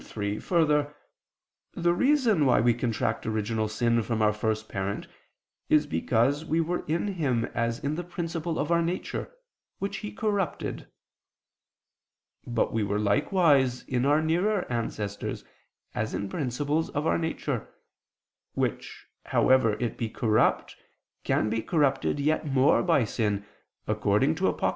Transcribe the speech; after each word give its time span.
3: 0.03 0.39
Further, 0.39 0.95
the 1.75 1.93
reason 1.93 2.47
why 2.47 2.59
we 2.59 2.73
contract 2.73 3.27
original 3.27 3.67
sin 3.67 4.01
from 4.01 4.19
our 4.19 4.33
first 4.33 4.67
parent 4.67 5.05
is 5.69 5.85
because 5.85 6.43
we 6.43 6.59
were 6.59 6.83
in 6.87 7.07
him 7.09 7.45
as 7.53 7.77
in 7.77 7.93
the 7.93 8.03
principle 8.03 8.57
of 8.57 8.71
our 8.71 8.81
nature, 8.81 9.29
which 9.77 9.97
he 9.97 10.11
corrupted. 10.11 10.87
But 12.47 12.73
we 12.73 12.81
were 12.83 12.97
likewise 12.97 13.83
in 13.83 14.03
our 14.07 14.23
nearer 14.23 14.65
ancestors, 14.73 15.45
as 15.93 16.15
in 16.15 16.29
principles 16.29 16.89
of 16.89 17.05
our 17.05 17.19
nature, 17.19 17.67
which 18.55 19.05
however 19.27 19.73
it 19.73 19.99
be 19.99 20.09
corrupt, 20.09 20.75
can 21.23 21.47
be 21.47 21.61
corrupted 21.61 22.19
yet 22.19 22.47
more 22.47 22.81
by 22.81 23.03
sin, 23.05 23.45
according 23.87 24.33
to 24.33 24.45
Apoc. 24.51 24.69